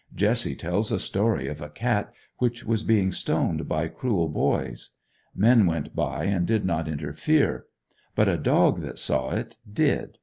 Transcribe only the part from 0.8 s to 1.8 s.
a story of a